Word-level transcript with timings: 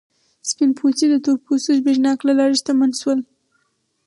سپین 0.49 0.71
پوستي 0.77 1.05
د 1.09 1.15
تور 1.23 1.37
پوستو 1.45 1.77
زبېښاک 1.79 2.19
له 2.27 2.33
لارې 2.39 2.57
شتمن 2.59 2.91
شول. 3.01 3.19